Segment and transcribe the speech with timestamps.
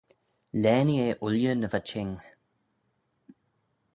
[0.61, 2.13] Laanee eh ooilley ny va çhing.